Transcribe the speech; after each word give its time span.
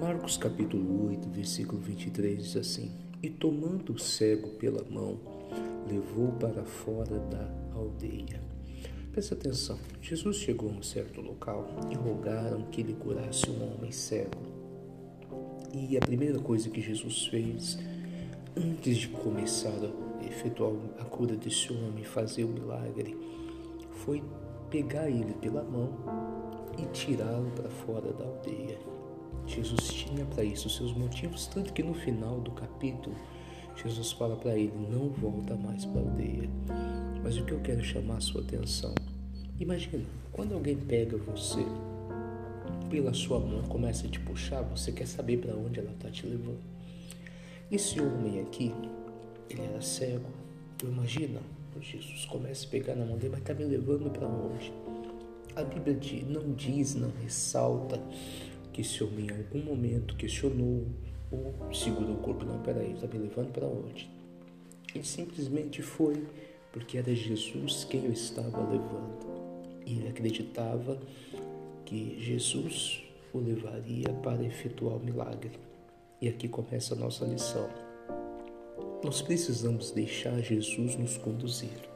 Marcos 0.00 0.38
capítulo 0.38 1.10
8, 1.10 1.28
versículo 1.28 1.78
23 1.78 2.42
diz 2.42 2.56
assim: 2.56 2.90
E 3.22 3.28
tomando 3.28 3.92
o 3.92 3.98
cego 3.98 4.48
pela 4.52 4.82
mão, 4.90 5.20
levou 5.86 6.32
para 6.32 6.64
fora 6.64 7.18
da 7.18 7.46
aldeia. 7.74 8.40
Presta 9.12 9.34
atenção, 9.34 9.78
Jesus 10.00 10.36
chegou 10.36 10.70
a 10.70 10.72
um 10.72 10.82
certo 10.82 11.20
local 11.20 11.68
e 11.90 11.94
rogaram 11.94 12.62
que 12.70 12.80
ele 12.80 12.94
curasse 12.94 13.50
um 13.50 13.74
homem 13.74 13.92
cego. 13.92 14.40
E 15.74 15.98
a 15.98 16.00
primeira 16.00 16.38
coisa 16.38 16.70
que 16.70 16.80
Jesus 16.80 17.26
fez, 17.26 17.78
antes 18.56 18.96
de 18.96 19.08
começar 19.08 19.68
a 19.68 20.24
efetuar 20.24 20.72
a 20.98 21.04
cura 21.04 21.36
desse 21.36 21.70
homem, 21.74 22.04
fazer 22.04 22.44
o 22.44 22.48
milagre, 22.48 23.14
foi 23.96 24.22
pegar 24.70 25.10
ele 25.10 25.34
pela 25.34 25.62
mão 25.62 25.92
e 26.78 26.86
tirá-lo 26.86 27.50
para 27.50 27.68
fora 27.68 28.10
da 28.14 28.24
aldeia. 28.24 28.78
Jesus 29.50 29.88
tinha 29.88 30.24
para 30.26 30.44
isso 30.44 30.70
seus 30.70 30.92
motivos, 30.92 31.48
tanto 31.48 31.72
que 31.72 31.82
no 31.82 31.92
final 31.92 32.40
do 32.40 32.52
capítulo, 32.52 33.16
Jesus 33.82 34.12
fala 34.12 34.36
para 34.36 34.56
ele: 34.56 34.72
não 34.88 35.08
volta 35.08 35.56
mais 35.56 35.84
para 35.84 36.00
a 36.00 36.04
aldeia. 36.04 36.48
Mas 37.22 37.36
o 37.36 37.44
que 37.44 37.52
eu 37.52 37.60
quero 37.60 37.82
chamar 37.82 38.18
a 38.18 38.20
sua 38.20 38.42
atenção, 38.42 38.94
imagina, 39.58 40.04
quando 40.32 40.54
alguém 40.54 40.76
pega 40.76 41.16
você 41.16 41.64
pela 42.88 43.12
sua 43.12 43.40
mão, 43.40 43.62
começa 43.64 44.06
a 44.06 44.10
te 44.10 44.20
puxar, 44.20 44.62
você 44.62 44.92
quer 44.92 45.06
saber 45.06 45.38
para 45.38 45.54
onde 45.54 45.80
ela 45.80 45.90
está 45.90 46.10
te 46.10 46.26
levando. 46.26 46.60
Esse 47.70 48.00
homem 48.00 48.40
aqui, 48.40 48.72
ele 49.48 49.62
era 49.62 49.80
cego. 49.80 50.30
Imagina, 50.82 51.40
Jesus 51.80 52.24
começa 52.24 52.66
a 52.66 52.70
pegar 52.70 52.94
na 52.94 53.04
mão 53.04 53.16
dele, 53.16 53.30
mas 53.32 53.40
está 53.40 53.54
me 53.54 53.64
levando 53.64 54.10
para 54.10 54.26
onde? 54.26 54.72
A 55.56 55.62
Bíblia 55.62 55.98
não 56.28 56.52
diz, 56.52 56.94
não 56.94 57.10
ressalta 57.22 58.00
que 58.72 58.80
esse 58.80 59.02
homem 59.02 59.26
em 59.26 59.30
algum 59.30 59.62
momento 59.62 60.16
questionou 60.16 60.86
ou 61.30 61.74
segurou 61.74 62.14
o 62.14 62.18
corpo. 62.18 62.44
Não, 62.44 62.60
peraí, 62.62 62.92
está 62.92 63.06
me 63.06 63.18
levando 63.18 63.52
para 63.52 63.66
onde? 63.66 64.10
Ele 64.94 65.04
simplesmente 65.04 65.82
foi 65.82 66.26
porque 66.72 66.98
era 66.98 67.14
Jesus 67.14 67.84
quem 67.84 68.06
o 68.06 68.12
estava 68.12 68.60
levando. 68.60 69.30
E 69.86 69.98
ele 69.98 70.08
acreditava 70.08 70.98
que 71.84 72.16
Jesus 72.20 73.02
o 73.32 73.38
levaria 73.38 74.08
para 74.22 74.42
efetuar 74.44 74.96
o 74.96 75.00
milagre. 75.00 75.52
E 76.20 76.28
aqui 76.28 76.48
começa 76.48 76.94
a 76.94 76.96
nossa 76.96 77.24
lição. 77.24 77.68
Nós 79.02 79.22
precisamos 79.22 79.90
deixar 79.90 80.38
Jesus 80.40 80.94
nos 80.94 81.16
conduzir, 81.16 81.88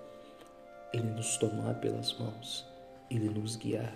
Ele 0.92 1.10
nos 1.10 1.36
tomar 1.36 1.74
pelas 1.74 2.18
mãos, 2.18 2.66
Ele 3.10 3.28
nos 3.28 3.56
guiar, 3.56 3.94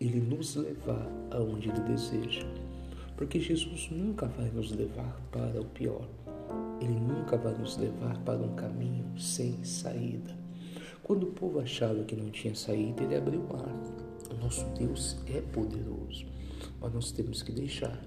Ele 0.00 0.20
nos 0.20 0.56
levar 0.56 1.06
aonde 1.30 1.68
Ele 1.68 1.80
deseja. 1.80 2.46
Porque 3.16 3.38
Jesus 3.38 3.90
nunca 3.90 4.26
vai 4.26 4.50
nos 4.50 4.72
levar 4.72 5.20
para 5.30 5.60
o 5.60 5.64
pior, 5.66 6.08
Ele 6.80 6.98
nunca 6.98 7.36
vai 7.36 7.52
nos 7.52 7.76
levar 7.76 8.18
para 8.20 8.38
um 8.38 8.54
caminho 8.54 9.04
sem 9.18 9.62
saída. 9.62 10.34
Quando 11.02 11.24
o 11.24 11.32
povo 11.32 11.60
achava 11.60 12.02
que 12.04 12.16
não 12.16 12.30
tinha 12.30 12.54
saída, 12.54 13.02
Ele 13.02 13.16
abriu 13.16 13.40
o 13.40 13.52
mar. 13.52 13.68
O 14.30 14.42
nosso 14.42 14.64
Deus 14.78 15.18
é 15.26 15.40
poderoso, 15.40 16.24
mas 16.80 16.94
nós 16.94 17.12
temos 17.12 17.42
que 17.42 17.52
deixar. 17.52 18.00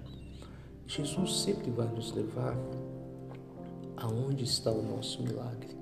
Jesus 0.86 1.42
sempre 1.42 1.70
vai 1.70 1.86
nos 1.88 2.12
levar 2.12 2.56
aonde 3.96 4.44
está 4.44 4.70
o 4.70 4.82
nosso 4.82 5.22
milagre, 5.22 5.76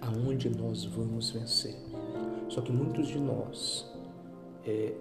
aonde 0.00 0.48
nós 0.48 0.84
vamos 0.84 1.30
vencer. 1.30 1.76
Só 2.48 2.60
que 2.60 2.70
muitos 2.70 3.08
de 3.08 3.18
nós, 3.18 3.90
é, 4.64 4.94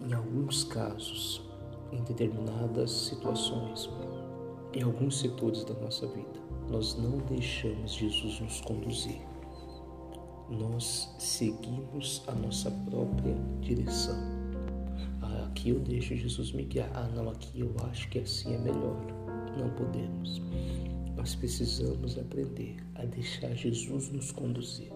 em 0.00 0.12
alguns 0.12 0.64
casos, 0.64 1.42
em 1.92 2.02
determinadas 2.02 2.90
situações, 2.90 3.88
em 4.74 4.82
alguns 4.82 5.20
setores 5.20 5.64
da 5.64 5.74
nossa 5.74 6.06
vida, 6.06 6.40
nós 6.70 6.96
não 6.96 7.18
deixamos 7.18 7.92
Jesus 7.92 8.40
nos 8.40 8.60
conduzir. 8.62 9.20
Nós 10.50 11.14
seguimos 11.18 12.22
a 12.26 12.32
nossa 12.32 12.70
própria 12.70 13.34
direção. 13.60 14.16
Ah, 15.20 15.46
aqui 15.46 15.70
eu 15.70 15.80
deixo 15.80 16.14
Jesus 16.14 16.52
me 16.52 16.64
guiar. 16.64 16.90
Ah, 16.94 17.08
não, 17.14 17.28
aqui 17.30 17.60
eu 17.60 17.74
acho 17.90 18.08
que 18.08 18.18
assim 18.18 18.54
é 18.54 18.58
melhor. 18.58 19.00
Não 19.58 19.70
podemos. 19.70 20.42
Nós 21.16 21.34
precisamos 21.34 22.18
aprender 22.18 22.76
a 22.96 23.04
deixar 23.04 23.54
Jesus 23.54 24.10
nos 24.10 24.32
conduzir. 24.32 24.90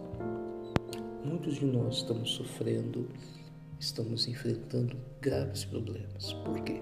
Muitos 1.25 1.57
de 1.57 1.67
nós 1.67 1.97
estamos 1.97 2.33
sofrendo, 2.33 3.09
estamos 3.79 4.27
enfrentando 4.27 4.97
graves 5.21 5.65
problemas. 5.65 6.33
Por 6.45 6.61
quê? 6.63 6.81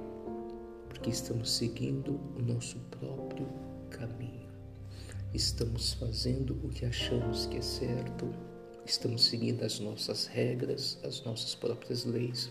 Porque 0.89 1.11
estamos 1.11 1.51
seguindo 1.51 2.21
o 2.37 2.43
nosso 2.43 2.79
próprio 2.91 3.49
caminho. 3.91 4.49
Estamos 5.33 5.95
fazendo 5.95 6.59
o 6.65 6.69
que 6.69 6.85
achamos 6.85 7.47
que 7.47 7.57
é 7.57 7.63
certo, 7.63 8.33
estamos 8.87 9.25
seguindo 9.25 9.65
as 9.65 9.81
nossas 9.81 10.27
regras, 10.27 10.99
as 11.03 11.23
nossas 11.25 11.55
próprias 11.55 12.05
leis, 12.05 12.51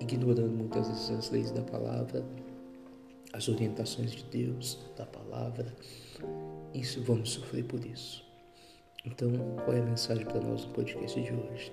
ignorando 0.00 0.52
muitas 0.52 0.88
vezes 0.88 1.10
as 1.10 1.30
leis 1.30 1.50
da 1.50 1.62
palavra 1.62 2.22
as 3.32 3.48
orientações 3.48 4.12
de 4.12 4.24
Deus, 4.24 4.78
da 4.96 5.06
palavra, 5.06 5.74
isso 6.74 7.02
vamos 7.02 7.30
sofrer 7.30 7.64
por 7.64 7.84
isso. 7.84 8.24
Então, 9.04 9.30
qual 9.64 9.76
é 9.76 9.80
a 9.80 9.84
mensagem 9.84 10.24
para 10.24 10.40
nós 10.40 10.64
no 10.66 10.72
podcast 10.72 11.20
de 11.20 11.32
hoje? 11.32 11.72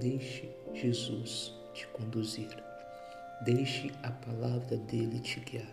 Deixe 0.00 0.50
Jesus 0.72 1.54
te 1.72 1.86
conduzir. 1.88 2.48
Deixe 3.44 3.92
a 4.02 4.10
palavra 4.10 4.76
dele 4.76 5.20
te 5.20 5.38
guiar. 5.40 5.68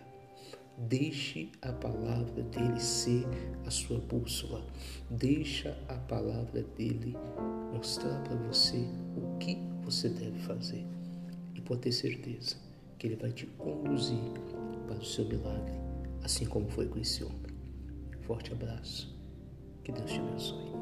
Deixe 0.78 1.50
a 1.60 1.72
palavra 1.72 2.42
dele 2.42 2.80
ser 2.80 3.24
a 3.66 3.70
sua 3.70 3.98
bússola. 3.98 4.64
Deixa 5.10 5.76
a 5.88 5.94
palavra 5.94 6.62
dele 6.62 7.16
mostrar 7.72 8.22
para 8.22 8.36
você 8.36 8.86
o 9.16 9.38
que 9.38 9.58
você 9.84 10.08
deve 10.08 10.38
fazer. 10.40 10.86
E 11.54 11.60
pode 11.60 11.80
ter 11.82 11.92
certeza 11.92 12.56
que 12.98 13.08
ele 13.08 13.16
vai 13.16 13.32
te 13.32 13.46
conduzir 13.46 14.22
para 14.86 14.98
o 14.98 15.04
seu 15.04 15.24
milagre, 15.24 15.74
assim 16.22 16.46
como 16.46 16.68
foi 16.68 16.86
com 16.86 16.98
esse 16.98 17.24
homem. 17.24 17.52
Forte 18.20 18.52
abraço. 18.52 19.12
Que 19.82 19.90
Deus 19.90 20.12
te 20.12 20.20
abençoe. 20.20 20.81